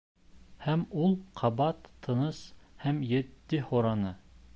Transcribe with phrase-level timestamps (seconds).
[0.61, 2.39] Һәм ул ҡабат тыныс
[2.85, 4.15] һәм етди һораны: